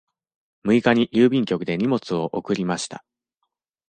[0.63, 3.05] 六日に郵便局で荷物を送りました。